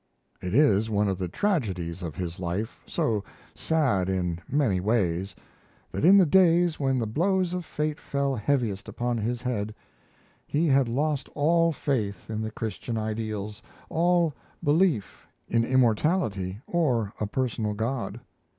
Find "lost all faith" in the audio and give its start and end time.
10.89-12.31